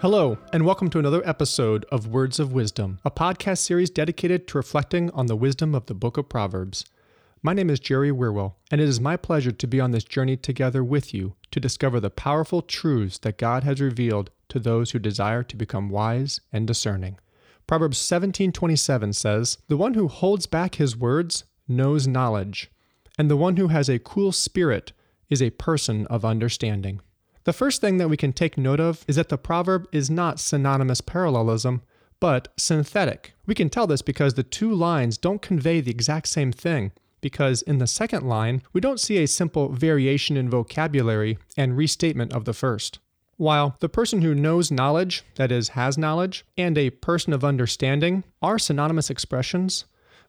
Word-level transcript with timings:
Hello, 0.00 0.36
and 0.52 0.66
welcome 0.66 0.90
to 0.90 0.98
another 0.98 1.26
episode 1.26 1.86
of 1.90 2.06
Words 2.06 2.38
of 2.38 2.52
Wisdom, 2.52 2.98
a 3.02 3.10
podcast 3.10 3.60
series 3.60 3.88
dedicated 3.88 4.46
to 4.46 4.58
reflecting 4.58 5.10
on 5.12 5.24
the 5.24 5.34
wisdom 5.34 5.74
of 5.74 5.86
the 5.86 5.94
book 5.94 6.18
of 6.18 6.28
Proverbs. 6.28 6.84
My 7.42 7.54
name 7.54 7.70
is 7.70 7.80
Jerry 7.80 8.10
Wierwille, 8.10 8.56
and 8.70 8.78
it 8.78 8.90
is 8.90 9.00
my 9.00 9.16
pleasure 9.16 9.52
to 9.52 9.66
be 9.66 9.80
on 9.80 9.92
this 9.92 10.04
journey 10.04 10.36
together 10.36 10.84
with 10.84 11.14
you 11.14 11.34
to 11.50 11.60
discover 11.60 11.98
the 11.98 12.10
powerful 12.10 12.60
truths 12.60 13.16
that 13.20 13.38
God 13.38 13.64
has 13.64 13.80
revealed 13.80 14.28
to 14.50 14.58
those 14.58 14.90
who 14.90 14.98
desire 14.98 15.42
to 15.44 15.56
become 15.56 15.88
wise 15.88 16.42
and 16.52 16.66
discerning. 16.66 17.16
Proverbs 17.66 17.96
17:27 17.96 19.14
says, 19.14 19.56
"The 19.68 19.78
one 19.78 19.94
who 19.94 20.08
holds 20.08 20.46
back 20.46 20.74
his 20.74 20.94
words 20.94 21.44
knows 21.66 22.06
knowledge, 22.06 22.70
and 23.16 23.30
the 23.30 23.36
one 23.36 23.56
who 23.56 23.68
has 23.68 23.88
a 23.88 23.98
cool 23.98 24.30
spirit 24.30 24.92
is 25.30 25.40
a 25.40 25.48
person 25.48 26.06
of 26.08 26.22
understanding." 26.22 27.00
The 27.46 27.52
first 27.52 27.80
thing 27.80 27.98
that 27.98 28.10
we 28.10 28.16
can 28.16 28.32
take 28.32 28.58
note 28.58 28.80
of 28.80 29.04
is 29.06 29.14
that 29.14 29.28
the 29.28 29.38
proverb 29.38 29.86
is 29.92 30.10
not 30.10 30.40
synonymous 30.40 31.00
parallelism, 31.00 31.80
but 32.18 32.48
synthetic. 32.56 33.34
We 33.46 33.54
can 33.54 33.70
tell 33.70 33.86
this 33.86 34.02
because 34.02 34.34
the 34.34 34.42
two 34.42 34.74
lines 34.74 35.16
don't 35.16 35.40
convey 35.40 35.80
the 35.80 35.92
exact 35.92 36.26
same 36.26 36.50
thing, 36.50 36.90
because 37.20 37.62
in 37.62 37.78
the 37.78 37.86
second 37.86 38.28
line, 38.28 38.62
we 38.72 38.80
don't 38.80 38.98
see 38.98 39.18
a 39.18 39.28
simple 39.28 39.68
variation 39.68 40.36
in 40.36 40.50
vocabulary 40.50 41.38
and 41.56 41.76
restatement 41.76 42.32
of 42.32 42.46
the 42.46 42.52
first. 42.52 42.98
While 43.36 43.76
the 43.78 43.88
person 43.88 44.22
who 44.22 44.34
knows 44.34 44.72
knowledge, 44.72 45.22
that 45.36 45.52
is, 45.52 45.68
has 45.68 45.96
knowledge, 45.96 46.44
and 46.58 46.76
a 46.76 46.90
person 46.90 47.32
of 47.32 47.44
understanding 47.44 48.24
are 48.42 48.58
synonymous 48.58 49.08
expressions, 49.08 49.84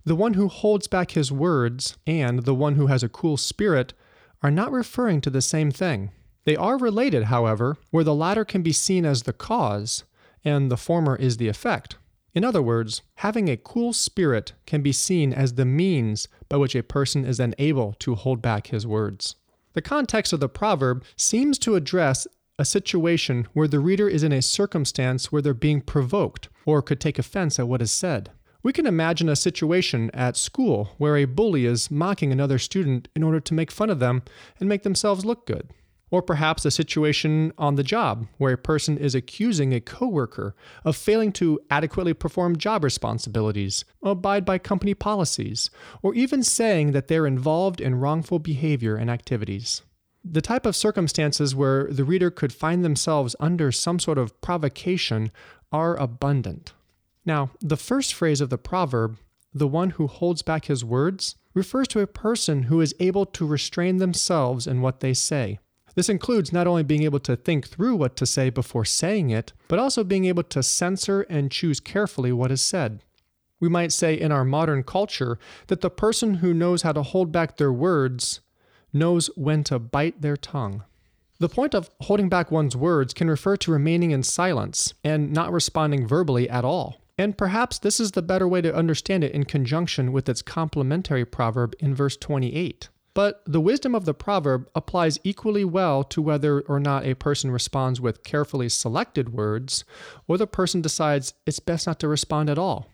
the 0.06 0.16
one 0.16 0.36
who 0.36 0.50
holds 0.50 0.88
back 0.88 1.12
his 1.12 1.32
words 1.32 1.98
and 2.06 2.44
the 2.44 2.54
one 2.54 2.76
who 2.76 2.86
has 2.88 3.02
a 3.02 3.10
cool 3.10 3.38
spirit 3.38 3.96
are 4.44 4.52
not 4.52 4.72
referring 4.72 5.20
to 5.22 5.32
the 5.32 5.42
same 5.42 5.72
thing. 5.72 6.12
They 6.48 6.56
are 6.56 6.78
related, 6.78 7.26
however, 7.26 7.76
where 7.92 8.06
the 8.06 8.16
latter 8.16 8.46
can 8.46 8.62
be 8.62 8.72
seen 8.72 9.04
as 9.06 9.24
the 9.24 9.34
cause 9.34 10.06
and 10.46 10.72
the 10.72 10.78
former 10.78 11.18
is 11.18 11.36
the 11.36 11.50
effect. 11.50 11.98
In 12.34 12.46
other 12.46 12.62
words, 12.62 13.02
having 13.16 13.50
a 13.50 13.58
cool 13.58 13.92
spirit 13.92 14.54
can 14.66 14.82
be 14.82 14.94
seen 14.94 15.34
as 15.34 15.56
the 15.56 15.66
means 15.66 16.30
by 16.48 16.56
which 16.56 16.74
a 16.74 16.84
person 16.84 17.26
is 17.26 17.36
then 17.36 17.54
able 17.58 17.98
to 18.00 18.16
hold 18.16 18.42
back 18.42 18.68
his 18.68 18.88
words. 18.88 19.36
The 19.74 19.82
context 19.82 20.32
of 20.32 20.40
the 20.40 20.48
proverb 20.48 21.04
seems 21.18 21.60
to 21.60 21.76
address 21.76 22.28
a 22.58 22.64
situation 22.64 23.50
where 23.52 23.68
the 23.68 23.82
reader 23.82 24.08
is 24.08 24.24
in 24.24 24.32
a 24.32 24.42
circumstance 24.42 25.34
where 25.34 25.42
they're 25.42 25.54
being 25.54 25.82
provoked 25.82 26.48
or 26.66 26.82
could 26.82 27.02
take 27.02 27.20
offense 27.20 27.60
at 27.60 27.68
what 27.68 27.82
is 27.82 27.92
said. 27.92 28.32
We 28.64 28.72
can 28.72 28.86
imagine 28.86 29.28
a 29.28 29.36
situation 29.36 30.10
at 30.14 30.38
school 30.38 30.92
where 30.98 31.18
a 31.18 31.26
bully 31.26 31.66
is 31.66 31.92
mocking 31.92 32.32
another 32.32 32.58
student 32.58 33.10
in 33.18 33.24
order 33.24 33.42
to 33.42 33.54
make 33.54 33.70
fun 33.70 33.90
of 33.90 34.00
them 34.00 34.24
and 34.62 34.70
make 34.70 34.84
themselves 34.84 35.26
look 35.26 35.46
good. 35.46 35.72
Or 36.10 36.22
perhaps 36.22 36.64
a 36.64 36.72
situation 36.72 37.52
on 37.58 37.76
the 37.76 37.84
job 37.84 38.28
where 38.38 38.54
a 38.54 38.58
person 38.58 38.98
is 38.98 39.14
accusing 39.14 39.74
a 39.74 39.82
coworker 39.82 40.56
of 40.86 40.96
failing 40.96 41.34
to 41.34 41.60
adequately 41.70 42.14
perform 42.14 42.58
job 42.58 42.84
responsibilities, 42.84 43.84
abide 44.02 44.46
by 44.46 44.58
company 44.58 44.94
policies, 44.94 45.70
or 46.02 46.16
even 46.16 46.44
saying 46.44 46.94
that 46.94 47.10
they're 47.10 47.28
involved 47.28 47.82
in 47.82 47.96
wrongful 47.96 48.40
behavior 48.40 48.96
and 48.96 49.12
activities. 49.12 49.82
The 50.24 50.42
type 50.42 50.66
of 50.66 50.76
circumstances 50.76 51.56
where 51.56 51.86
the 51.86 52.04
reader 52.04 52.32
could 52.32 52.54
find 52.54 52.84
themselves 52.84 53.36
under 53.40 53.72
some 53.72 54.00
sort 54.00 54.18
of 54.18 54.40
provocation 54.42 55.32
are 55.72 55.96
abundant. 55.98 56.74
Now, 57.26 57.52
the 57.60 57.78
first 57.78 58.14
phrase 58.14 58.40
of 58.40 58.50
the 58.50 58.58
proverb, 58.58 59.18
the 59.54 59.68
one 59.68 59.92
who 59.92 60.08
holds 60.08 60.42
back 60.42 60.66
his 60.66 60.86
words, 60.86 61.36
refers 61.54 61.88
to 61.90 62.00
a 62.00 62.08
person 62.08 62.64
who 62.64 62.80
is 62.80 62.96
able 63.00 63.26
to 63.26 63.46
restrain 63.46 63.98
themselves 63.98 64.68
in 64.68 64.82
what 64.82 65.02
they 65.02 65.14
say. 65.14 65.60
This 65.98 66.10
includes 66.10 66.54
not 66.54 66.68
only 66.68 66.84
being 66.84 67.02
able 67.02 67.20
to 67.22 67.36
think 67.36 67.68
through 67.68 67.96
what 67.96 68.16
to 68.18 68.28
say 68.28 68.52
before 68.52 68.86
saying 68.86 69.32
it, 69.32 69.54
but 69.68 69.80
also 69.80 70.04
being 70.04 70.26
able 70.26 70.44
to 70.44 70.62
censor 70.62 71.24
and 71.24 71.50
choose 71.50 71.80
carefully 71.80 72.32
what 72.32 72.52
is 72.52 72.62
said. 72.62 73.04
We 73.60 73.68
might 73.68 73.92
say 73.92 74.14
in 74.14 74.32
our 74.32 74.46
modern 74.46 74.84
culture 74.84 75.40
that 75.66 75.82
the 75.82 75.90
person 75.90 76.36
who 76.36 76.54
knows 76.54 76.84
how 76.84 76.92
to 76.92 77.02
hold 77.02 77.32
back 77.32 77.58
their 77.58 77.74
words 77.74 78.42
knows 78.94 79.32
when 79.36 79.64
to 79.64 79.80
bite 79.80 80.22
their 80.22 80.38
tongue. 80.38 80.84
The 81.40 81.50
point 81.50 81.74
of 81.74 81.90
holding 82.02 82.30
back 82.30 82.52
one's 82.52 82.76
words 82.76 83.12
can 83.16 83.28
refer 83.28 83.58
to 83.58 83.72
remaining 83.72 84.12
in 84.12 84.22
silence 84.22 84.94
and 85.04 85.34
not 85.34 85.52
responding 85.52 86.08
verbally 86.08 86.48
at 86.48 86.64
all. 86.64 87.02
And 87.18 87.36
perhaps 87.36 87.80
this 87.80 88.00
is 88.00 88.12
the 88.12 88.22
better 88.22 88.48
way 88.48 88.62
to 88.62 88.76
understand 88.76 89.24
it 89.24 89.32
in 89.32 89.46
conjunction 89.46 90.12
with 90.12 90.30
its 90.30 90.44
complementary 90.44 91.26
proverb 91.26 91.74
in 91.80 91.96
verse 91.96 92.18
28. 92.18 92.90
But 93.18 93.42
the 93.48 93.60
wisdom 93.60 93.96
of 93.96 94.06
the 94.06 94.14
proverb 94.14 94.70
applies 94.76 95.18
equally 95.24 95.66
well 95.66 96.04
to 96.04 96.22
whether 96.22 96.62
or 96.62 96.80
not 96.80 97.04
a 97.04 97.16
person 97.16 97.50
responds 97.50 98.00
with 98.00 98.24
carefully 98.24 98.70
selected 98.70 99.34
words 99.34 99.84
or 100.28 100.38
the 100.38 100.46
person 100.46 100.82
decides 100.82 101.34
it's 101.44 101.60
best 101.60 101.88
not 101.88 102.00
to 102.02 102.08
respond 102.08 102.48
at 102.48 102.60
all. 102.60 102.92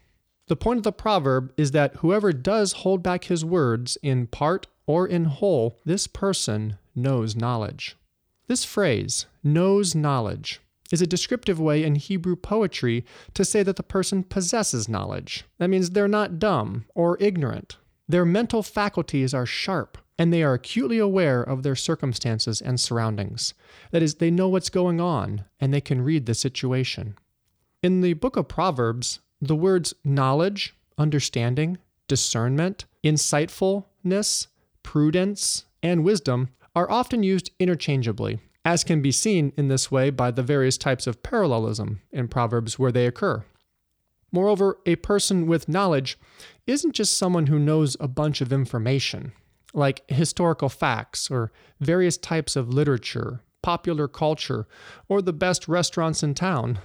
The 0.48 0.56
point 0.56 0.78
of 0.78 0.84
the 0.84 0.94
proverb 0.94 1.52
is 1.58 1.72
that 1.72 1.98
whoever 1.98 2.32
does 2.32 2.72
hold 2.72 3.04
back 3.04 3.26
his 3.26 3.44
words 3.44 3.98
in 4.02 4.28
part 4.28 4.68
or 4.88 5.06
in 5.06 5.26
whole, 5.26 5.78
this 5.84 6.08
person 6.08 6.78
knows 6.96 7.36
knowledge. 7.36 7.98
This 8.48 8.64
phrase, 8.64 9.26
knows 9.44 9.94
knowledge, 9.94 10.62
is 10.90 11.02
a 11.02 11.06
descriptive 11.06 11.60
way 11.60 11.84
in 11.84 11.96
Hebrew 11.96 12.38
poetry 12.38 13.04
to 13.34 13.44
say 13.44 13.62
that 13.64 13.76
the 13.76 13.84
person 13.84 14.24
possesses 14.24 14.88
knowledge. 14.88 15.44
That 15.58 15.70
means 15.70 15.90
they're 15.90 16.08
not 16.08 16.40
dumb 16.40 16.86
or 16.96 17.18
ignorant. 17.20 17.76
Their 18.08 18.24
mental 18.24 18.64
faculties 18.64 19.34
are 19.34 19.46
sharp 19.46 19.98
and 20.18 20.32
they 20.32 20.44
are 20.44 20.54
acutely 20.54 21.00
aware 21.00 21.42
of 21.42 21.64
their 21.64 21.76
circumstances 21.76 22.62
and 22.62 22.80
surroundings. 22.80 23.54
That 23.92 24.04
is, 24.04 24.16
they 24.16 24.32
know 24.32 24.48
what's 24.48 24.70
going 24.70 25.02
on 25.02 25.46
and 25.60 25.74
they 25.74 25.82
can 25.82 26.02
read 26.02 26.26
the 26.26 26.36
situation. 26.36 27.18
In 27.82 28.02
the 28.02 28.14
book 28.14 28.38
of 28.38 28.48
Proverbs, 28.48 29.20
the 29.42 29.56
words 29.56 29.94
knowledge, 30.04 30.76
understanding, 30.98 31.78
discernment, 32.08 32.86
insightfulness, 33.04 34.48
prudence, 34.84 35.66
and 35.82 36.04
wisdom 36.04 36.50
are 36.76 36.90
often 36.90 37.24
used 37.24 37.52
interchangeably, 37.60 38.40
as 38.64 38.84
can 38.84 39.02
be 39.02 39.12
seen 39.12 39.52
in 39.58 39.68
this 39.68 39.92
way 39.92 40.10
by 40.10 40.32
the 40.32 40.44
various 40.44 40.78
types 40.78 41.08
of 41.08 41.24
parallelism 41.24 42.02
in 42.12 42.28
Proverbs 42.28 42.78
where 42.80 42.92
they 42.92 43.06
occur. 43.06 43.44
Moreover, 44.32 44.80
a 44.86 44.96
person 44.96 45.46
with 45.46 45.70
knowledge 45.70 46.18
isn't 46.66 46.94
just 46.94 47.18
someone 47.18 47.48
who 47.48 47.60
knows 47.60 47.98
a 48.00 48.08
bunch 48.08 48.42
of 48.42 48.54
information 48.54 49.34
like 49.74 50.10
historical 50.10 50.70
facts 50.70 51.30
or 51.30 51.52
various 51.80 52.18
types 52.18 52.56
of 52.56 52.74
literature, 52.74 53.42
popular 53.62 54.08
culture, 54.08 54.68
or 55.08 55.22
the 55.22 55.34
best 55.34 55.68
restaurants 55.68 56.24
in 56.24 56.34
town. 56.34 56.80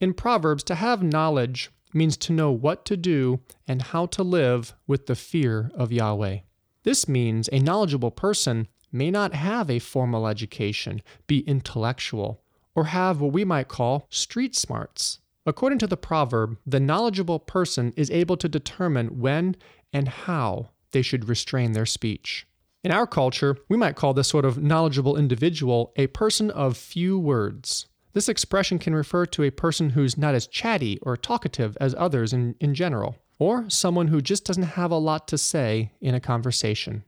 In 0.00 0.14
Proverbs, 0.14 0.62
to 0.64 0.76
have 0.76 1.02
knowledge 1.02 1.70
means 1.92 2.16
to 2.18 2.32
know 2.32 2.50
what 2.50 2.84
to 2.84 2.96
do 2.96 3.40
and 3.66 3.82
how 3.82 4.06
to 4.06 4.22
live 4.22 4.74
with 4.86 5.06
the 5.06 5.16
fear 5.16 5.70
of 5.74 5.92
Yahweh. 5.92 6.38
This 6.84 7.08
means 7.08 7.48
a 7.50 7.58
knowledgeable 7.58 8.10
person 8.10 8.68
may 8.92 9.10
not 9.10 9.34
have 9.34 9.68
a 9.68 9.78
formal 9.78 10.26
education, 10.26 11.02
be 11.26 11.40
intellectual, 11.40 12.40
or 12.74 12.84
have 12.84 13.20
what 13.20 13.32
we 13.32 13.44
might 13.44 13.68
call 13.68 14.06
street 14.08 14.54
smarts. 14.54 15.18
According 15.44 15.78
to 15.80 15.86
the 15.86 15.96
proverb, 15.96 16.58
the 16.66 16.80
knowledgeable 16.80 17.38
person 17.38 17.92
is 17.96 18.10
able 18.10 18.36
to 18.36 18.48
determine 18.48 19.18
when 19.18 19.56
and 19.92 20.08
how 20.08 20.70
they 20.92 21.02
should 21.02 21.28
restrain 21.28 21.72
their 21.72 21.86
speech. 21.86 22.46
In 22.84 22.92
our 22.92 23.06
culture, 23.06 23.56
we 23.68 23.76
might 23.76 23.96
call 23.96 24.14
this 24.14 24.28
sort 24.28 24.44
of 24.44 24.62
knowledgeable 24.62 25.16
individual 25.16 25.92
a 25.96 26.06
person 26.08 26.50
of 26.50 26.76
few 26.76 27.18
words. 27.18 27.86
This 28.12 28.28
expression 28.28 28.78
can 28.78 28.94
refer 28.94 29.26
to 29.26 29.44
a 29.44 29.50
person 29.50 29.90
who's 29.90 30.18
not 30.18 30.34
as 30.34 30.46
chatty 30.46 30.98
or 31.02 31.16
talkative 31.16 31.76
as 31.80 31.94
others 31.96 32.32
in, 32.32 32.56
in 32.58 32.74
general, 32.74 33.16
or 33.38 33.68
someone 33.70 34.08
who 34.08 34.20
just 34.20 34.44
doesn't 34.44 34.62
have 34.64 34.90
a 34.90 34.96
lot 34.96 35.28
to 35.28 35.38
say 35.38 35.92
in 36.00 36.14
a 36.16 36.20
conversation. 36.20 37.04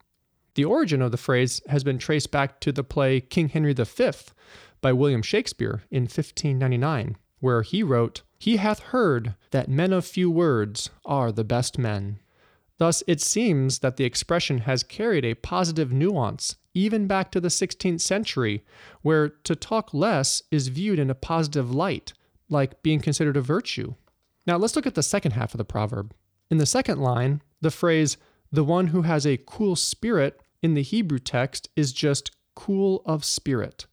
The 0.55 0.65
origin 0.65 1.03
of 1.03 1.11
the 1.11 1.17
phrase 1.17 1.63
has 1.69 1.83
been 1.83 1.99
traced 1.99 2.31
back 2.31 2.61
to 2.61 2.71
the 2.71 2.85
play 2.85 3.21
King 3.21 3.49
Henry 3.49 3.73
V 3.73 4.11
by 4.81 4.93
William 4.93 5.23
Shakespeare 5.23 5.83
in 5.91 6.03
1599, 6.03 7.17
where 7.41 7.63
he 7.63 7.83
wrote, 7.83 8.23
He 8.39 8.59
hath 8.59 8.79
heard 8.79 9.35
that 9.51 9.69
men 9.69 9.93
of 9.93 10.05
few 10.05 10.31
words 10.31 10.91
are 11.05 11.33
the 11.33 11.43
best 11.43 11.77
men. 11.77 12.20
Thus, 12.81 13.03
it 13.07 13.21
seems 13.21 13.81
that 13.81 13.99
the 13.99 14.05
expression 14.05 14.61
has 14.61 14.83
carried 14.83 15.23
a 15.23 15.35
positive 15.35 15.93
nuance 15.93 16.57
even 16.73 17.07
back 17.07 17.31
to 17.33 17.39
the 17.39 17.49
16th 17.49 18.01
century, 18.01 18.65
where 19.03 19.29
to 19.29 19.55
talk 19.55 19.93
less 19.93 20.43
is 20.51 20.69
viewed 20.69 20.99
in 20.99 21.11
a 21.11 21.15
positive 21.15 21.75
light, 21.75 22.15
like 22.49 22.83
being 22.83 23.01
considered 23.01 23.37
a 23.37 23.43
virtue. 23.43 23.97
Now, 24.47 24.57
let's 24.57 24.77
look 24.77 24.87
at 24.87 24.95
the 24.95 25.03
second 25.03 25.33
half 25.33 25.53
of 25.53 25.59
the 25.59 25.65
proverb. 25.65 26.15
In 26.51 26.57
the 26.57 26.65
second 26.65 27.01
line, 27.01 27.43
the 27.61 27.71
phrase, 27.71 28.17
the 28.51 28.65
one 28.65 28.87
who 28.87 29.03
has 29.03 29.27
a 29.27 29.43
cool 29.47 29.77
spirit, 29.77 30.41
in 30.63 30.73
the 30.73 30.83
Hebrew 30.83 31.19
text 31.19 31.69
is 31.77 31.93
just 31.93 32.31
cool 32.55 33.03
of 33.05 33.27
spirit. 33.27 33.85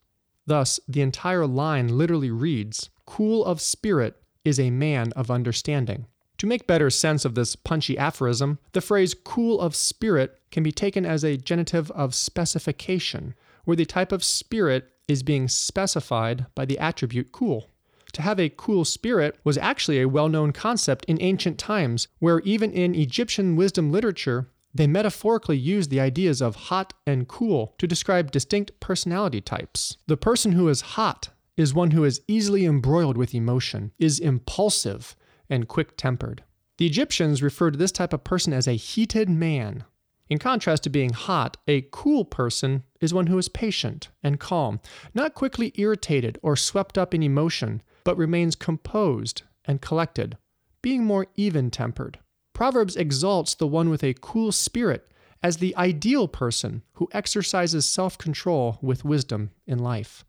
Thus, 0.46 0.80
the 0.88 1.02
entire 1.02 1.46
line 1.46 1.88
literally 1.88 2.30
reads, 2.30 2.88
Cool 3.04 3.44
of 3.44 3.60
spirit 3.60 4.22
is 4.46 4.58
a 4.58 4.70
man 4.70 5.12
of 5.12 5.30
understanding. 5.30 6.06
To 6.38 6.46
make 6.46 6.68
better 6.68 6.88
sense 6.88 7.24
of 7.24 7.34
this 7.34 7.56
punchy 7.56 7.98
aphorism, 7.98 8.58
the 8.72 8.80
phrase 8.80 9.14
cool 9.14 9.60
of 9.60 9.74
spirit 9.74 10.40
can 10.52 10.62
be 10.62 10.70
taken 10.70 11.04
as 11.04 11.24
a 11.24 11.36
genitive 11.36 11.90
of 11.90 12.14
specification, 12.14 13.34
where 13.64 13.76
the 13.76 13.84
type 13.84 14.12
of 14.12 14.22
spirit 14.22 14.88
is 15.08 15.24
being 15.24 15.48
specified 15.48 16.46
by 16.54 16.64
the 16.64 16.78
attribute 16.78 17.32
cool. 17.32 17.70
to 18.12 18.22
have 18.22 18.40
a 18.40 18.48
cool 18.48 18.84
spirit 18.84 19.36
was 19.44 19.58
actually 19.58 20.00
a 20.00 20.08
well 20.08 20.28
known 20.28 20.52
concept 20.52 21.04
in 21.06 21.20
ancient 21.20 21.58
times, 21.58 22.08
where 22.20 22.40
even 22.40 22.72
in 22.72 22.94
Egyptian 22.94 23.54
wisdom 23.56 23.92
literature, 23.92 24.48
they 24.72 24.86
metaphorically 24.86 25.58
used 25.58 25.90
the 25.90 26.00
ideas 26.00 26.40
of 26.40 26.54
hot 26.56 26.94
and 27.06 27.28
cool 27.28 27.74
to 27.78 27.86
describe 27.86 28.30
distinct 28.30 28.78
personality 28.80 29.40
types. 29.40 29.96
The 30.06 30.16
person 30.16 30.52
who 30.52 30.68
is 30.68 30.80
hot 30.96 31.30
is 31.56 31.74
one 31.74 31.90
who 31.90 32.04
is 32.04 32.22
easily 32.28 32.64
embroiled 32.64 33.16
with 33.16 33.34
emotion, 33.34 33.92
is 33.98 34.20
impulsive, 34.20 35.16
and 35.50 35.68
quick 35.68 35.96
tempered. 35.96 36.42
The 36.78 36.86
Egyptians 36.86 37.42
referred 37.42 37.72
to 37.72 37.78
this 37.78 37.92
type 37.92 38.12
of 38.12 38.24
person 38.24 38.52
as 38.52 38.68
a 38.68 38.72
heated 38.72 39.28
man. 39.28 39.84
In 40.28 40.38
contrast 40.38 40.82
to 40.84 40.90
being 40.90 41.12
hot, 41.12 41.56
a 41.66 41.86
cool 41.90 42.24
person 42.24 42.84
is 43.00 43.14
one 43.14 43.28
who 43.28 43.38
is 43.38 43.48
patient 43.48 44.08
and 44.22 44.38
calm, 44.38 44.80
not 45.14 45.34
quickly 45.34 45.72
irritated 45.76 46.38
or 46.42 46.54
swept 46.54 46.98
up 46.98 47.14
in 47.14 47.22
emotion, 47.22 47.82
but 48.04 48.16
remains 48.16 48.54
composed 48.54 49.42
and 49.64 49.80
collected, 49.80 50.36
being 50.82 51.04
more 51.04 51.26
even 51.34 51.70
tempered. 51.70 52.18
Proverbs 52.52 52.96
exalts 52.96 53.54
the 53.54 53.66
one 53.66 53.88
with 53.88 54.04
a 54.04 54.14
cool 54.20 54.52
spirit 54.52 55.08
as 55.42 55.58
the 55.58 55.76
ideal 55.76 56.28
person 56.28 56.82
who 56.94 57.08
exercises 57.12 57.86
self 57.86 58.18
control 58.18 58.78
with 58.82 59.04
wisdom 59.04 59.50
in 59.66 59.78
life. 59.78 60.24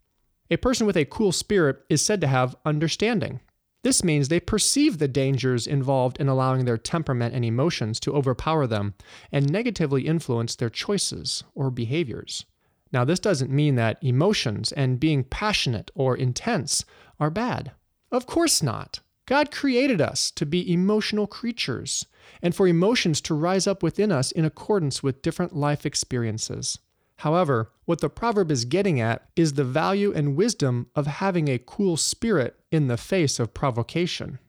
A 0.51 0.57
person 0.57 0.87
with 0.87 0.97
a 0.97 1.05
cool 1.05 1.31
spirit 1.31 1.83
is 1.89 2.03
said 2.03 2.21
to 2.21 2.27
have 2.27 2.55
understanding, 2.65 3.39
this 3.81 4.03
means 4.03 4.27
they 4.27 4.39
perceive 4.39 4.97
the 4.97 5.07
dangers 5.07 5.65
involved 5.65 6.17
in 6.19 6.27
allowing 6.27 6.65
their 6.65 6.77
temperament 6.77 7.33
and 7.33 7.45
emotions 7.45 7.99
to 8.01 8.13
overpower 8.13 8.67
them 8.67 8.93
and 9.31 9.49
negatively 9.49 10.05
influence 10.05 10.55
their 10.55 10.69
choices 10.69 11.43
or 11.55 11.71
behaviors. 11.71 12.45
Now, 12.91 13.05
this 13.05 13.19
doesn't 13.19 13.51
mean 13.51 13.75
that 13.75 14.03
emotions 14.03 14.71
and 14.71 14.99
being 14.99 15.23
passionate 15.23 15.91
or 15.95 16.17
intense 16.17 16.83
are 17.19 17.29
bad. 17.29 17.71
Of 18.11 18.25
course 18.25 18.61
not. 18.61 18.99
God 19.25 19.51
created 19.51 20.01
us 20.01 20.31
to 20.31 20.45
be 20.45 20.73
emotional 20.73 21.27
creatures 21.27 22.05
and 22.41 22.55
for 22.55 22.67
emotions 22.67 23.21
to 23.21 23.35
rise 23.35 23.67
up 23.67 23.83
within 23.83 24.11
us 24.11 24.31
in 24.31 24.43
accordance 24.43 25.03
with 25.03 25.21
different 25.21 25.55
life 25.55 25.85
experiences. 25.85 26.79
However, 27.19 27.69
what 27.83 27.99
the 27.99 28.09
proverb 28.09 28.49
is 28.49 28.63
getting 28.63 29.01
at 29.01 29.27
is 29.35 29.53
the 29.53 29.65
value 29.65 30.13
and 30.13 30.37
wisdom 30.37 30.87
of 30.95 31.05
having 31.05 31.49
a 31.49 31.59
cool 31.59 31.97
spirit 31.97 32.57
in 32.71 32.87
the 32.87 32.95
face 32.95 33.39
of 33.39 33.53
provocation. 33.53 34.39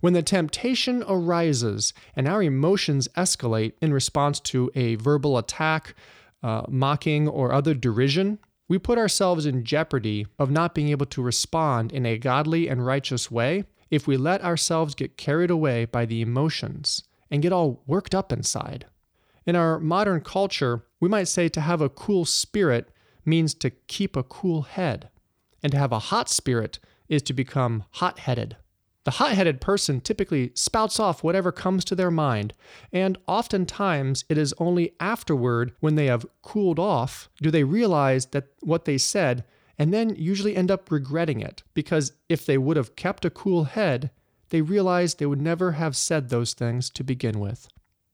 When 0.00 0.12
the 0.12 0.22
temptation 0.22 1.02
arises 1.08 1.94
and 2.14 2.28
our 2.28 2.42
emotions 2.42 3.08
escalate 3.16 3.72
in 3.80 3.94
response 3.94 4.40
to 4.40 4.70
a 4.74 4.96
verbal 4.96 5.38
attack, 5.38 5.94
uh, 6.42 6.64
mocking, 6.68 7.28
or 7.28 7.50
other 7.50 7.72
derision, 7.72 8.38
we 8.68 8.78
put 8.78 8.98
ourselves 8.98 9.46
in 9.46 9.64
jeopardy 9.64 10.26
of 10.38 10.50
not 10.50 10.74
being 10.74 10.90
able 10.90 11.06
to 11.06 11.22
respond 11.22 11.92
in 11.92 12.04
a 12.04 12.18
godly 12.18 12.68
and 12.68 12.84
righteous 12.84 13.30
way 13.30 13.64
if 13.90 14.06
we 14.06 14.18
let 14.18 14.44
ourselves 14.44 14.94
get 14.94 15.16
carried 15.16 15.50
away 15.50 15.86
by 15.86 16.04
the 16.04 16.20
emotions 16.20 17.04
and 17.30 17.40
get 17.40 17.54
all 17.54 17.82
worked 17.86 18.14
up 18.14 18.30
inside. 18.30 18.84
In 19.48 19.56
our 19.56 19.80
modern 19.80 20.20
culture, 20.20 20.84
we 21.00 21.08
might 21.08 21.26
say 21.26 21.48
to 21.48 21.62
have 21.62 21.80
a 21.80 21.88
cool 21.88 22.26
spirit 22.26 22.90
means 23.24 23.54
to 23.54 23.70
keep 23.70 24.14
a 24.14 24.22
cool 24.22 24.60
head, 24.60 25.08
and 25.62 25.72
to 25.72 25.78
have 25.78 25.90
a 25.90 26.10
hot 26.10 26.28
spirit 26.28 26.78
is 27.08 27.22
to 27.22 27.32
become 27.32 27.84
hot 27.92 28.18
headed. 28.18 28.58
The 29.04 29.12
hot 29.12 29.32
headed 29.32 29.62
person 29.62 30.02
typically 30.02 30.52
spouts 30.54 31.00
off 31.00 31.24
whatever 31.24 31.50
comes 31.50 31.82
to 31.86 31.94
their 31.94 32.10
mind, 32.10 32.52
and 32.92 33.16
oftentimes 33.26 34.26
it 34.28 34.36
is 34.36 34.52
only 34.58 34.92
afterward, 35.00 35.72
when 35.80 35.94
they 35.94 36.08
have 36.08 36.26
cooled 36.42 36.78
off, 36.78 37.30
do 37.40 37.50
they 37.50 37.64
realize 37.64 38.26
that 38.26 38.48
what 38.60 38.84
they 38.84 38.98
said, 38.98 39.46
and 39.78 39.94
then 39.94 40.14
usually 40.14 40.56
end 40.56 40.70
up 40.70 40.90
regretting 40.90 41.40
it, 41.40 41.62
because 41.72 42.12
if 42.28 42.44
they 42.44 42.58
would 42.58 42.76
have 42.76 42.96
kept 42.96 43.24
a 43.24 43.30
cool 43.30 43.64
head, 43.64 44.10
they 44.50 44.60
realize 44.60 45.14
they 45.14 45.24
would 45.24 45.40
never 45.40 45.72
have 45.72 45.96
said 45.96 46.28
those 46.28 46.52
things 46.52 46.90
to 46.90 47.02
begin 47.02 47.40
with. 47.40 47.66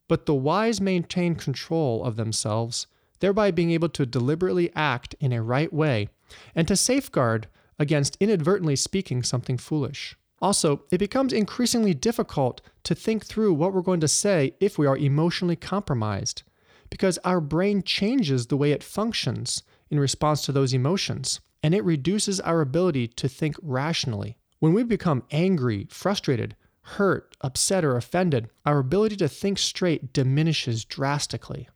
But 0.09 0.27
the 0.27 0.35
wise 0.35 0.81
maintain 0.81 1.35
control 1.35 2.05
of 2.05 2.17
themselves, 2.17 2.87
thereby 3.21 3.51
being 3.51 3.71
able 3.71 3.89
to 3.91 4.05
deliberately 4.05 4.71
act 4.75 5.15
in 5.21 5.33
a 5.33 5.43
right 5.43 5.73
way 5.73 6.09
and 6.55 6.69
to 6.69 6.77
safeguard 6.77 7.49
against 7.79 8.17
inadvertently 8.21 8.77
speaking 8.77 9.23
something 9.23 9.59
foolish. 9.59 10.17
Also, 10.43 10.83
it 10.93 10.99
becomes 10.99 11.33
increasingly 11.33 11.95
difficult 11.95 12.61
to 12.83 12.95
think 12.95 13.25
through 13.25 13.55
what 13.55 13.73
we're 13.73 13.81
going 13.81 14.01
to 14.01 14.09
say 14.09 14.55
if 14.61 14.77
we 14.77 14.87
are 14.87 14.97
emotionally 14.97 15.57
compromised, 15.57 16.43
because 16.91 17.19
our 17.25 17.41
brain 17.41 17.83
changes 17.83 18.47
the 18.47 18.57
way 18.57 18.73
it 18.73 18.83
functions 18.83 19.63
in 19.91 19.99
response 19.99 20.43
to 20.43 20.53
those 20.53 20.75
emotions, 20.75 21.41
and 21.63 21.75
it 21.75 21.85
reduces 21.85 22.41
our 22.41 22.61
ability 22.61 23.09
to 23.09 23.29
think 23.29 23.57
rationally. 23.63 24.37
When 24.59 24.75
we 24.75 24.83
become 24.83 25.25
angry, 25.31 25.87
frustrated, 25.91 26.57
hurt, 26.85 27.37
upset, 27.41 27.85
or 27.85 27.97
offended, 27.97 28.49
our 28.65 28.79
ability 28.79 29.17
to 29.17 29.29
think 29.29 29.59
straight 29.59 30.13
diminishes 30.13 30.85
drastically. 30.85 31.69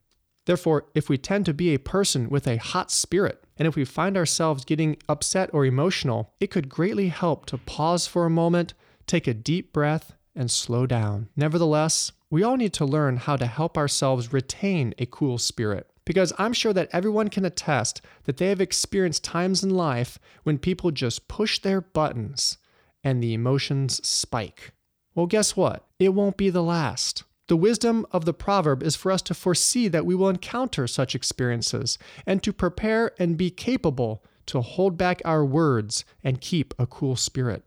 Therefore, 0.47 0.87
if 0.95 1.09
we 1.09 1.19
tend 1.19 1.45
to 1.47 1.53
be 1.53 1.75
a 1.75 1.79
person 1.79 2.31
with 2.31 2.47
a 2.47 2.57
hot 2.57 2.91
spirit, 2.91 3.45
and 3.59 3.69
if 3.69 3.77
we 3.77 3.85
find 3.85 4.17
ourselves 4.17 4.65
getting 4.65 4.97
upset 5.09 5.51
or 5.53 5.67
emotional, 5.67 6.33
it 6.41 6.51
could 6.51 6.69
greatly 6.69 7.09
help 7.09 7.45
to 7.47 7.59
pause 7.59 8.07
for 8.07 8.25
a 8.25 8.31
moment, 8.31 8.73
take 9.07 9.27
a 9.27 9.35
deep 9.35 9.73
breath, 9.73 10.15
and 10.35 10.51
slow 10.51 10.87
down. 10.87 11.29
Nevertheless, 11.37 12.13
we 12.31 12.43
all 12.43 12.57
need 12.57 12.73
to 12.75 12.85
learn 12.85 13.17
how 13.17 13.37
to 13.37 13.47
help 13.47 13.77
ourselves 13.77 14.33
retain 14.33 14.95
a 14.99 15.07
cool 15.07 15.37
spirit. 15.37 15.91
Because 16.05 16.33
I'm 16.39 16.55
sure 16.55 16.73
that 16.73 16.89
everyone 16.93 17.29
can 17.29 17.45
attest 17.45 18.01
that 18.25 18.39
they 18.39 18.49
have 18.49 18.61
experienced 18.61 19.25
times 19.25 19.63
in 19.63 19.71
life 19.71 20.19
when 20.45 20.57
people 20.57 20.91
just 20.91 21.29
push 21.29 21.59
their 21.59 21.83
buttons 21.83 22.57
and 23.05 23.23
the 23.23 23.35
emotions 23.35 24.07
spike. 24.07 24.73
Well, 25.19 25.27
guess 25.27 25.57
what? 25.57 25.85
It 25.99 26.11
won't 26.11 26.37
be 26.37 26.49
the 26.49 26.63
last. 26.63 27.25
The 27.49 27.57
wisdom 27.57 28.07
of 28.13 28.25
the 28.25 28.33
proverb 28.33 28.85
is 28.85 28.95
for 28.95 29.11
us 29.11 29.21
to 29.23 29.35
foresee 29.35 29.89
that 29.89 30.07
we 30.07 30.15
will 30.15 30.29
encounter 30.29 30.87
such 30.87 31.17
experiences 31.17 31.99
and 32.25 32.41
to 32.45 32.53
prepare 32.53 33.11
and 33.19 33.37
be 33.37 33.51
capable 33.51 34.23
to 34.47 34.61
hold 34.61 34.97
back 34.97 35.21
our 35.25 35.45
words 35.45 36.05
and 36.23 36.41
keep 36.41 36.73
a 36.79 36.87
cool 36.87 37.17
spirit. 37.17 37.65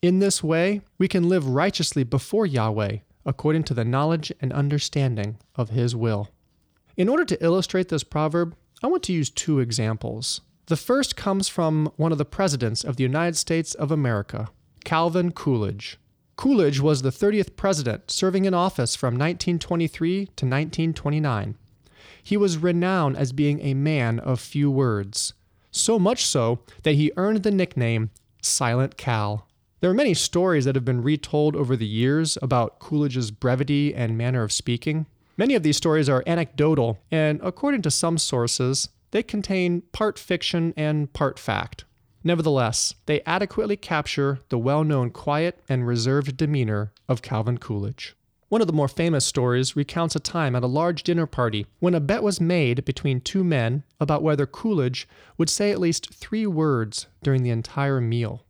In 0.00 0.20
this 0.20 0.42
way, 0.42 0.80
we 0.96 1.06
can 1.06 1.28
live 1.28 1.46
righteously 1.46 2.04
before 2.04 2.46
Yahweh 2.46 3.00
according 3.26 3.64
to 3.64 3.74
the 3.74 3.84
knowledge 3.84 4.32
and 4.40 4.50
understanding 4.54 5.36
of 5.56 5.68
His 5.68 5.94
will. 5.94 6.30
In 6.96 7.10
order 7.10 7.26
to 7.26 7.44
illustrate 7.44 7.90
this 7.90 8.02
proverb, 8.02 8.56
I 8.82 8.86
want 8.86 9.02
to 9.02 9.12
use 9.12 9.28
two 9.28 9.60
examples. 9.60 10.40
The 10.68 10.76
first 10.78 11.16
comes 11.16 11.50
from 11.50 11.92
one 11.96 12.12
of 12.12 12.18
the 12.18 12.24
presidents 12.24 12.82
of 12.82 12.96
the 12.96 13.02
United 13.02 13.36
States 13.36 13.74
of 13.74 13.90
America, 13.90 14.48
Calvin 14.86 15.32
Coolidge. 15.32 15.98
Coolidge 16.36 16.80
was 16.80 17.02
the 17.02 17.10
30th 17.10 17.56
president, 17.56 18.10
serving 18.10 18.44
in 18.44 18.54
office 18.54 18.96
from 18.96 19.14
1923 19.14 20.26
to 20.26 20.30
1929. 20.30 21.56
He 22.22 22.36
was 22.36 22.58
renowned 22.58 23.16
as 23.16 23.32
being 23.32 23.60
a 23.60 23.74
man 23.74 24.18
of 24.18 24.40
few 24.40 24.70
words, 24.70 25.34
so 25.70 25.98
much 25.98 26.24
so 26.26 26.60
that 26.82 26.94
he 26.94 27.12
earned 27.16 27.42
the 27.42 27.50
nickname 27.50 28.10
Silent 28.42 28.96
Cal. 28.96 29.46
There 29.80 29.90
are 29.90 29.94
many 29.94 30.14
stories 30.14 30.64
that 30.64 30.74
have 30.74 30.84
been 30.84 31.02
retold 31.02 31.54
over 31.54 31.76
the 31.76 31.86
years 31.86 32.38
about 32.42 32.78
Coolidge's 32.78 33.30
brevity 33.30 33.94
and 33.94 34.18
manner 34.18 34.42
of 34.42 34.52
speaking. 34.52 35.06
Many 35.36 35.54
of 35.54 35.62
these 35.62 35.76
stories 35.76 36.08
are 36.08 36.24
anecdotal, 36.26 36.98
and 37.10 37.40
according 37.42 37.82
to 37.82 37.90
some 37.90 38.18
sources, 38.18 38.88
they 39.10 39.22
contain 39.22 39.82
part 39.92 40.18
fiction 40.18 40.74
and 40.76 41.12
part 41.12 41.38
fact. 41.38 41.84
Nevertheless, 42.26 42.94
they 43.04 43.20
adequately 43.26 43.76
capture 43.76 44.40
the 44.48 44.58
well 44.58 44.82
known 44.82 45.10
quiet 45.10 45.60
and 45.68 45.86
reserved 45.86 46.38
demeanor 46.38 46.92
of 47.06 47.20
Calvin 47.20 47.58
Coolidge. 47.58 48.16
One 48.48 48.62
of 48.62 48.66
the 48.66 48.72
more 48.72 48.88
famous 48.88 49.26
stories 49.26 49.76
recounts 49.76 50.16
a 50.16 50.20
time 50.20 50.56
at 50.56 50.62
a 50.62 50.68
large 50.68 51.02
dinner 51.02 51.26
party 51.26 51.66
when 51.80 51.94
a 51.94 52.00
bet 52.00 52.22
was 52.22 52.40
made 52.40 52.84
between 52.84 53.20
two 53.20 53.44
men 53.44 53.82
about 54.00 54.22
whether 54.22 54.46
Coolidge 54.46 55.06
would 55.36 55.50
say 55.50 55.70
at 55.70 55.80
least 55.80 56.14
three 56.14 56.46
words 56.46 57.06
during 57.22 57.42
the 57.42 57.50
entire 57.50 58.00
meal. 58.00 58.44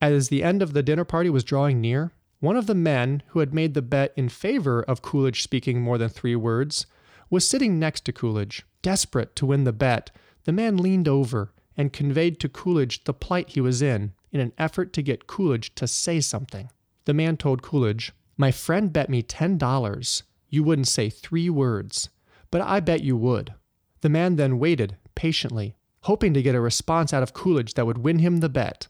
As 0.00 0.28
the 0.28 0.42
end 0.42 0.62
of 0.62 0.72
the 0.72 0.82
dinner 0.82 1.04
party 1.04 1.30
was 1.30 1.44
drawing 1.44 1.80
near, 1.80 2.12
one 2.40 2.56
of 2.56 2.66
the 2.66 2.74
men 2.74 3.22
who 3.28 3.38
had 3.38 3.54
made 3.54 3.74
the 3.74 3.82
bet 3.82 4.12
in 4.16 4.28
favor 4.28 4.82
of 4.82 5.02
Coolidge 5.02 5.42
speaking 5.42 5.80
more 5.80 5.96
than 5.96 6.08
three 6.08 6.34
words 6.34 6.86
was 7.30 7.48
sitting 7.48 7.78
next 7.78 8.04
to 8.06 8.12
Coolidge. 8.12 8.64
Desperate 8.80 9.36
to 9.36 9.46
win 9.46 9.62
the 9.62 9.72
bet, 9.72 10.10
the 10.44 10.50
man 10.50 10.76
leaned 10.76 11.06
over 11.06 11.52
and 11.82 11.92
conveyed 11.92 12.38
to 12.38 12.48
Coolidge 12.48 13.02
the 13.02 13.12
plight 13.12 13.50
he 13.50 13.60
was 13.60 13.82
in, 13.82 14.12
in 14.30 14.38
an 14.38 14.52
effort 14.56 14.92
to 14.92 15.02
get 15.02 15.26
Coolidge 15.26 15.74
to 15.74 15.88
say 15.88 16.20
something. 16.20 16.70
The 17.06 17.12
man 17.12 17.36
told 17.36 17.60
Coolidge, 17.60 18.12
My 18.36 18.52
friend 18.52 18.92
bet 18.92 19.10
me 19.10 19.20
$10 19.20 20.22
you 20.48 20.62
wouldn't 20.62 20.86
say 20.86 21.10
three 21.10 21.50
words, 21.50 22.08
but 22.52 22.60
I 22.60 22.78
bet 22.78 23.02
you 23.02 23.16
would. 23.16 23.54
The 24.02 24.08
man 24.08 24.36
then 24.36 24.60
waited 24.60 24.96
patiently, 25.16 25.74
hoping 26.02 26.32
to 26.34 26.42
get 26.42 26.54
a 26.54 26.60
response 26.60 27.12
out 27.12 27.24
of 27.24 27.32
Coolidge 27.32 27.74
that 27.74 27.86
would 27.86 27.98
win 27.98 28.20
him 28.20 28.38
the 28.38 28.48
bet. 28.48 28.86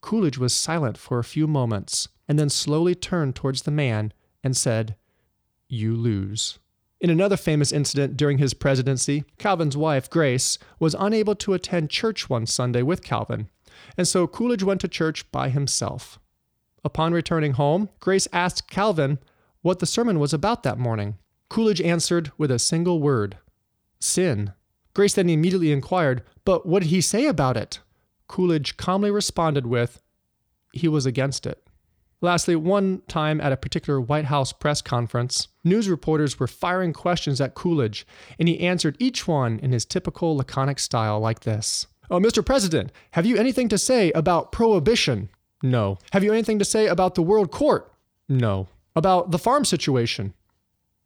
Coolidge 0.00 0.38
was 0.38 0.54
silent 0.54 0.96
for 0.96 1.18
a 1.18 1.24
few 1.24 1.48
moments 1.48 2.08
and 2.28 2.38
then 2.38 2.50
slowly 2.50 2.94
turned 2.94 3.34
towards 3.34 3.62
the 3.62 3.72
man 3.72 4.12
and 4.44 4.56
said, 4.56 4.94
You 5.68 5.96
lose. 5.96 6.60
In 7.02 7.10
another 7.10 7.36
famous 7.36 7.72
incident 7.72 8.16
during 8.16 8.38
his 8.38 8.54
presidency, 8.54 9.24
Calvin's 9.36 9.76
wife, 9.76 10.08
Grace, 10.08 10.56
was 10.78 10.94
unable 10.96 11.34
to 11.34 11.52
attend 11.52 11.90
church 11.90 12.30
one 12.30 12.46
Sunday 12.46 12.82
with 12.82 13.02
Calvin. 13.02 13.48
and 13.96 14.06
so 14.06 14.28
Coolidge 14.28 14.62
went 14.62 14.80
to 14.82 14.86
church 14.88 15.28
by 15.32 15.48
himself. 15.48 16.20
Upon 16.84 17.12
returning 17.12 17.54
home, 17.54 17.88
Grace 17.98 18.28
asked 18.32 18.70
Calvin 18.70 19.18
what 19.62 19.80
the 19.80 19.86
sermon 19.86 20.20
was 20.20 20.32
about 20.32 20.62
that 20.62 20.78
morning. 20.78 21.18
Coolidge 21.48 21.80
answered 21.80 22.30
with 22.38 22.52
a 22.52 22.60
single 22.60 23.00
word 23.00 23.36
sin. 23.98 24.52
Grace 24.94 25.14
then 25.14 25.28
immediately 25.28 25.72
inquired, 25.72 26.22
But 26.44 26.66
what 26.66 26.82
did 26.82 26.90
he 26.90 27.00
say 27.00 27.26
about 27.26 27.56
it? 27.56 27.80
Coolidge 28.28 28.76
calmly 28.76 29.10
responded 29.10 29.66
with, 29.66 30.00
He 30.72 30.86
was 30.86 31.04
against 31.04 31.46
it. 31.46 31.66
Lastly, 32.20 32.54
one 32.54 33.02
time 33.08 33.40
at 33.40 33.52
a 33.52 33.56
particular 33.56 34.00
White 34.00 34.26
House 34.26 34.52
press 34.52 34.80
conference, 34.80 35.48
news 35.64 35.88
reporters 35.88 36.38
were 36.38 36.46
firing 36.46 36.92
questions 36.92 37.40
at 37.40 37.54
Coolidge, 37.54 38.06
and 38.38 38.48
he 38.48 38.60
answered 38.60 38.96
each 38.98 39.26
one 39.28 39.58
in 39.60 39.72
his 39.72 39.84
typical 39.84 40.36
laconic 40.36 40.78
style 40.78 41.20
like 41.20 41.40
this 41.40 41.86
Oh, 42.10 42.18
Mr. 42.18 42.44
President, 42.44 42.92
have 43.12 43.24
you 43.24 43.36
anything 43.36 43.68
to 43.68 43.78
say 43.78 44.12
about 44.12 44.52
prohibition? 44.52 45.28
No. 45.62 45.98
Have 46.12 46.24
you 46.24 46.32
anything 46.32 46.58
to 46.58 46.64
say 46.64 46.86
about 46.86 47.14
the 47.14 47.22
World 47.22 47.50
Court? 47.50 47.90
No. 48.28 48.68
About 48.94 49.30
the 49.30 49.38
farm 49.38 49.64
situation? 49.64 50.34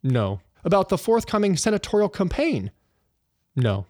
No. 0.03 0.41
About 0.65 0.89
the 0.89 0.97
forthcoming 0.97 1.55
senatorial 1.55 2.09
campaign? 2.09 2.71
No. 3.55 3.85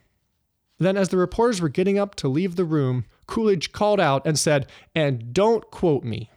Then, 0.77 0.95
as 0.95 1.09
the 1.09 1.17
reporters 1.17 1.59
were 1.59 1.69
getting 1.69 1.97
up 1.97 2.13
to 2.15 2.27
leave 2.27 2.55
the 2.55 2.65
room, 2.65 3.05
Coolidge 3.25 3.71
called 3.71 3.99
out 3.99 4.25
and 4.25 4.37
said, 4.37 4.67
And 4.93 5.33
don't 5.33 5.69
quote 5.71 6.03
me. 6.03 6.29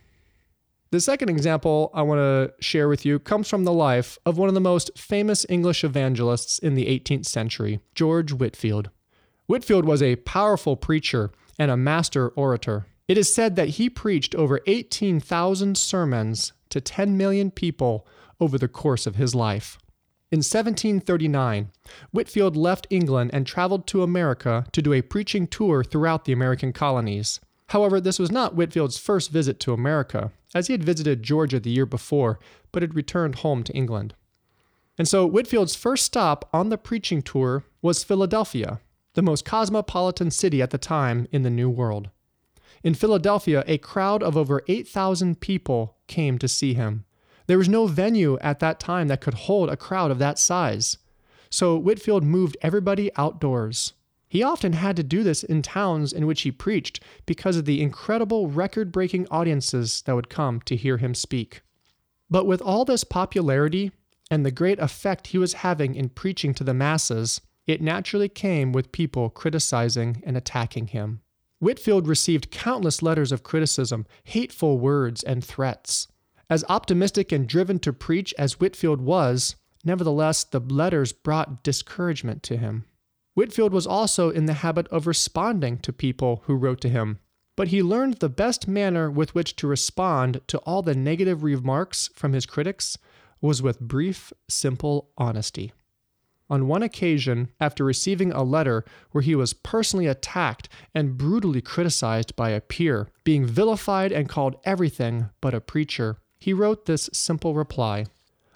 The 0.93 1.01
second 1.01 1.29
example 1.29 1.93
I 1.95 2.03
want 2.03 2.19
to 2.19 2.53
share 2.61 2.89
with 2.89 3.07
you 3.07 3.21
comes 3.21 3.49
from 3.49 3.63
the 3.63 3.73
life 3.73 4.19
of 4.27 4.37
one 4.37 4.49
of 4.49 4.57
the 4.57 4.61
most 4.61 4.91
famous 4.99 5.47
English 5.49 5.85
evangelists 5.85 6.59
in 6.59 6.75
the 6.75 6.87
18th 6.87 7.27
century, 7.27 7.79
George 7.95 8.33
Whitefield. 8.33 8.91
Whitefield 9.47 9.85
was 9.85 10.03
a 10.03 10.17
powerful 10.17 10.75
preacher 10.75 11.31
and 11.61 11.71
a 11.71 11.77
master 11.77 12.31
orator. 12.31 12.87
It 13.07 13.17
is 13.17 13.33
said 13.33 13.55
that 13.55 13.71
he 13.71 13.89
preached 13.89 14.35
over 14.35 14.61
18,000 14.67 15.79
sermons 15.79 16.53
to 16.71 16.81
10 16.81 17.17
million 17.17 17.53
people 17.53 18.05
over 18.41 18.59
the 18.59 18.67
course 18.67 19.07
of 19.07 19.15
his 19.15 19.33
life. 19.33 19.79
In 20.33 20.39
1739, 20.39 21.71
Whitefield 22.11 22.57
left 22.57 22.89
England 22.91 23.31
and 23.33 23.47
traveled 23.47 23.87
to 23.89 24.03
America 24.03 24.67
to 24.73 24.83
do 24.83 24.93
a 24.93 25.03
preaching 25.03 25.47
tour 25.47 25.85
throughout 25.85 26.25
the 26.25 26.33
American 26.33 26.73
colonies. 26.73 27.39
However, 27.71 28.01
this 28.01 28.19
was 28.19 28.33
not 28.33 28.57
Whitefield's 28.57 28.99
first 28.99 29.31
visit 29.31 29.61
to 29.61 29.73
America, 29.73 30.33
as 30.55 30.67
he 30.67 30.73
had 30.73 30.83
visited 30.83 31.23
Georgia 31.23 31.61
the 31.61 31.71
year 31.71 31.87
before, 31.87 32.41
but 32.73 32.83
had 32.83 32.97
returned 32.97 33.37
home 33.37 33.63
to 33.63 33.73
England. 33.73 34.15
And 34.99 35.07
so 35.07 35.25
Whitefield's 35.25 35.77
first 35.77 36.05
stop 36.05 36.49
on 36.53 36.69
the 36.69 36.77
preaching 36.77 37.23
tour 37.23 37.63
was 37.81 38.03
Philadelphia, 38.03 38.81
the 39.15 39.23
most 39.23 39.45
cosmopolitan 39.45 40.33
city 40.33 40.61
at 40.61 40.71
the 40.71 40.79
time 40.79 41.29
in 41.31 41.43
the 41.43 41.51
New 41.51 41.71
World. 41.71 42.11
In 42.83 42.95
Philadelphia, 42.95 43.63
a 43.69 43.79
crowd 43.79 44.21
of 44.25 44.37
over 44.37 44.63
8,000 44.67 45.41
people 45.41 45.97
came 46.09 46.39
to 46.39 46.49
see 46.49 46.75
him. 46.75 47.05
There 47.47 47.59
was 47.59 47.69
no 47.69 47.87
venue 47.87 48.37
at 48.41 48.59
that 48.59 48.81
time 48.81 49.07
that 49.09 49.21
could 49.21 49.35
hold 49.35 49.71
a 49.71 49.77
crowd 49.77 50.11
of 50.11 50.19
that 50.19 50.41
size. 50.41 50.99
So 51.51 51.77
Whitefield 51.77 52.25
moved 52.25 52.57
everybody 52.63 53.13
outdoors. 53.17 53.93
He 54.31 54.45
often 54.45 54.75
had 54.75 54.95
to 54.95 55.03
do 55.03 55.25
this 55.25 55.43
in 55.43 55.61
towns 55.61 56.13
in 56.13 56.25
which 56.25 56.43
he 56.43 56.53
preached 56.53 57.03
because 57.27 57.57
of 57.57 57.65
the 57.65 57.83
incredible 57.83 58.47
record 58.47 58.93
breaking 58.93 59.27
audiences 59.29 60.03
that 60.03 60.15
would 60.15 60.31
come 60.31 60.61
to 60.67 60.77
hear 60.77 60.99
him 60.99 61.17
speak. 61.17 61.63
But 62.31 62.47
with 62.47 62.63
all 62.63 62.85
this 62.85 63.03
popularity 63.03 63.91
and 64.31 64.47
the 64.47 64.53
great 64.53 64.79
effect 64.79 65.27
he 65.27 65.39
was 65.39 65.55
having 65.55 65.97
in 65.97 66.11
preaching 66.11 66.55
to 66.55 66.63
the 66.63 66.73
masses, 66.73 67.41
it 67.67 67.83
naturally 67.83 68.29
came 68.29 68.71
with 68.71 68.93
people 68.93 69.31
criticizing 69.31 70.23
and 70.25 70.37
attacking 70.37 70.87
him. 70.87 71.23
Whitefield 71.59 72.07
received 72.07 72.53
countless 72.53 73.03
letters 73.03 73.33
of 73.33 73.43
criticism, 73.43 74.07
hateful 74.23 74.79
words, 74.79 75.25
and 75.25 75.45
threats. 75.45 76.07
As 76.49 76.65
optimistic 76.69 77.33
and 77.33 77.49
driven 77.49 77.81
to 77.81 77.93
preach 77.93 78.33
as 78.39 78.61
Whitefield 78.61 79.01
was, 79.01 79.57
nevertheless, 79.85 80.45
the 80.45 80.61
letters 80.61 81.13
brought 81.13 81.65
discouragement 81.65 82.45
to 82.45 82.57
him. 82.57 82.85
Whitefield 83.35 83.73
was 83.73 83.87
also 83.87 84.31
in 84.31 84.47
the 84.47 84.55
habit 84.55 84.89
of 84.89 85.07
responding 85.07 85.79
to 85.79 85.93
people 85.93 86.43
who 86.47 86.55
wrote 86.55 86.81
to 86.81 86.89
him, 86.89 87.19
but 87.57 87.69
he 87.69 87.83
learned 87.83 88.15
the 88.15 88.29
best 88.29 88.67
manner 88.67 89.11
with 89.11 89.35
which 89.35 89.55
to 89.57 89.67
respond 89.67 90.41
to 90.49 90.59
all 90.61 90.83
the 90.83 90.95
negative 90.95 91.43
remarks 91.43 92.11
from 92.15 92.33
his 92.33 92.47
critics 92.47 92.99
was 93.41 93.63
with 93.63 93.81
brief, 93.81 94.33
simple 94.49 95.11
honesty. 95.17 95.73
On 96.51 96.67
one 96.67 96.83
occasion, 96.83 97.49
after 97.61 97.85
receiving 97.85 98.33
a 98.33 98.43
letter 98.43 98.85
where 99.13 99.23
he 99.23 99.37
was 99.37 99.53
personally 99.53 100.09
attacked 100.09 100.69
and 100.95 101.17
brutally 101.17 101.61
criticized 101.61 102.35
by 102.35 102.51
a 102.51 102.61
peer, 102.61 103.09
being 103.23 103.47
vilified 103.47 104.11
and 104.11 104.29
called 104.29 104.57
everything 104.65 105.31
but 105.41 105.55
a 105.55 105.61
preacher, 105.61 106.19
he 106.41 106.53
wrote 106.53 106.87
this 106.87 107.09
simple 107.13 107.55
reply 107.55 108.07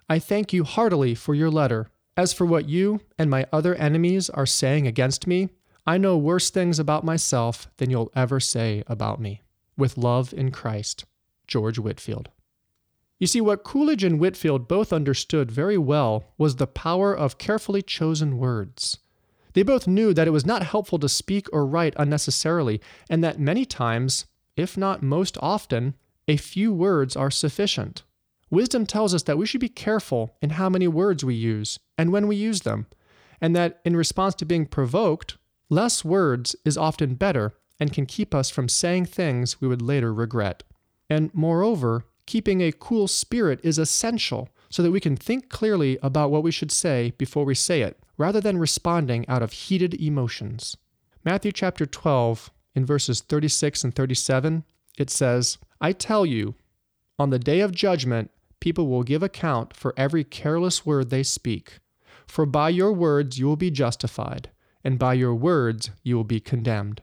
I 0.09 0.19
thank 0.19 0.53
you 0.53 0.65
heartily 0.65 1.15
for 1.15 1.35
your 1.35 1.51
letter 1.51 1.89
as 2.17 2.33
for 2.33 2.47
what 2.47 2.69
you 2.69 3.01
and 3.19 3.29
my 3.29 3.47
other 3.53 3.75
enemies 3.75 4.31
are 4.31 4.47
saying 4.47 4.87
against 4.87 5.27
me, 5.27 5.49
I 5.87 5.99
know 5.99 6.17
worse 6.17 6.51
things 6.51 6.79
about 6.79 7.05
myself 7.05 7.69
than 7.77 7.91
you'll 7.91 8.13
ever 8.15 8.41
say 8.41 8.85
about 8.87 9.21
me. 9.21 9.43
With 9.77 9.99
love 9.99 10.33
in 10.33 10.51
Christ, 10.51 11.05
George 11.47 11.79
Whitefield. 11.79 12.31
You 13.19 13.27
see, 13.27 13.41
what 13.41 13.65
Coolidge 13.65 14.05
and 14.05 14.21
Whitefield 14.21 14.69
both 14.69 14.93
understood 14.93 15.51
very 15.51 15.79
well 15.79 16.25
was 16.39 16.57
the 16.57 16.67
power 16.67 17.15
of 17.15 17.39
carefully 17.39 17.83
chosen 17.83 18.39
words. 18.39 18.99
They 19.53 19.63
both 19.63 19.87
knew 19.87 20.13
that 20.15 20.27
it 20.27 20.33
was 20.33 20.47
not 20.47 20.65
helpful 20.65 20.99
to 20.99 21.09
speak 21.09 21.49
or 21.53 21.67
write 21.67 21.95
unnecessarily, 21.97 22.81
and 23.09 23.23
that 23.23 23.39
many 23.39 23.65
times, 23.65 24.27
if 24.57 24.77
not 24.77 25.03
most 25.03 25.39
often, 25.41 25.95
a 26.27 26.37
few 26.37 26.73
words 26.73 27.15
are 27.17 27.31
sufficient. 27.31 28.03
Wisdom 28.51 28.87
tells 28.87 29.15
us 29.15 29.23
that 29.25 29.39
we 29.39 29.47
should 29.47 29.61
be 29.61 29.69
careful 29.69 30.37
in 30.41 30.51
how 30.51 30.69
many 30.69 30.87
words 30.89 31.25
we 31.25 31.35
use 31.35 31.79
and 31.97 32.13
when 32.13 32.27
we 32.27 32.37
use 32.37 32.61
them, 32.61 32.87
and 33.41 33.55
that 33.57 33.81
in 33.85 33.97
response 33.97 34.35
to 34.37 34.45
being 34.45 34.67
provoked, 34.67 35.37
less 35.69 36.05
words 36.05 36.55
is 36.65 36.77
often 36.77 37.15
better 37.15 37.53
and 37.81 37.93
can 37.93 38.07
keep 38.07 38.35
us 38.35 38.51
from 38.51 38.69
saying 38.69 39.07
things 39.07 39.61
we 39.61 39.69
would 39.69 39.83
later 39.83 40.13
regret. 40.13 40.63
And 41.11 41.31
moreover, 41.35 42.05
keeping 42.27 42.61
a 42.61 42.73
cool 42.73 43.09
spirit 43.09 43.61
is 43.63 43.79
essential 43.79 44.49
so 44.71 44.83
that 44.83 44.91
we 44.91 45.01
can 45.01 45.17
think 45.17 45.49
clearly 45.49 45.99
about 46.03 46.31
what 46.31 46.43
we 46.43 46.51
should 46.51 46.73
say 46.73 47.13
before 47.19 47.45
we 47.45 47.55
say 47.55 47.83
it, 47.83 47.99
rather 48.17 48.41
than 48.41 48.59
responding 48.59 49.29
out 49.29 49.43
of 49.43 49.53
heated 49.53 49.95
emotions. 50.01 50.77
Matthew 51.25 51.53
chapter 51.53 51.87
12, 51.87 52.51
in 52.75 52.85
verses 52.85 53.21
36 53.21 53.85
and 53.85 53.95
37, 53.95 54.65
it 54.99 55.11
says, 55.11 55.59
I 55.81 55.93
tell 55.93 56.27
you, 56.27 56.55
on 57.19 57.31
the 57.31 57.39
day 57.39 57.61
of 57.61 57.73
judgment, 57.73 58.31
people 58.61 58.89
will 58.89 59.03
give 59.03 59.23
account 59.23 59.77
for 59.77 59.95
every 59.97 60.25
careless 60.25 60.85
word 60.85 61.11
they 61.11 61.23
speak. 61.23 61.79
For 62.27 62.47
by 62.47 62.71
your 62.71 62.93
words 62.93 63.39
you 63.39 63.47
will 63.47 63.57
be 63.57 63.71
justified, 63.71 64.51
and 64.83 64.99
by 64.99 65.15
your 65.15 65.35
words 65.35 65.91
you 66.03 66.17
will 66.17 66.25
be 66.25 66.41
condemned. 66.41 67.03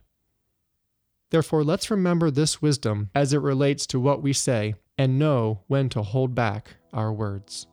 Therefore, 1.30 1.64
let's 1.64 1.90
remember 1.90 2.30
this 2.30 2.62
wisdom 2.62 3.10
as 3.16 3.32
it 3.32 3.40
relates 3.40 3.88
to 3.88 4.00
what 4.00 4.22
we 4.22 4.34
say 4.34 4.76
and 4.98 5.18
know 5.18 5.62
when 5.68 5.88
to 5.90 6.02
hold 6.02 6.36
back 6.36 6.76
our 6.94 7.14
words. 7.14 7.68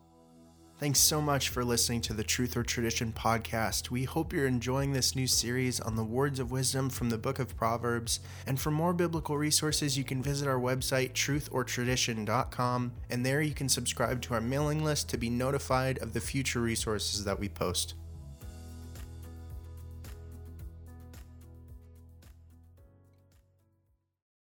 Thanks 0.79 1.01
so 1.01 1.21
much 1.21 1.49
for 1.49 1.65
listening 1.65 2.03
to 2.03 2.13
the 2.13 2.23
Truth 2.23 2.57
or 2.57 2.63
Tradition 2.63 3.13
podcast. 3.13 3.91
We 3.91 4.05
hope 4.05 4.33
you're 4.33 4.47
enjoying 4.47 4.93
this 4.93 5.17
new 5.17 5.27
series 5.27 5.81
on 5.81 5.97
the 5.97 6.05
words 6.05 6.39
of 6.39 6.53
wisdom 6.53 6.89
from 6.89 7.11
the 7.11 7.19
book 7.19 7.41
of 7.41 7.57
Proverbs. 7.57 8.21
And 8.47 8.61
for 8.61 8.71
more 8.71 8.93
biblical 8.93 9.37
resources, 9.37 9.99
you 9.99 10.05
can 10.05 10.23
visit 10.23 10.47
our 10.47 10.61
website, 10.61 11.15
truthortradition.com, 11.15 12.93
and 13.11 13.27
there 13.27 13.43
you 13.43 13.55
can 13.55 13.69
subscribe 13.69 14.23
to 14.23 14.35
our 14.35 14.41
mailing 14.41 14.85
list 14.85 15.09
to 15.09 15.19
be 15.19 15.29
notified 15.29 15.99
of 15.99 16.13
the 16.13 16.21
future 16.21 16.61
resources 16.61 17.25
that 17.25 17.41
we 17.41 17.49
post. 17.49 17.95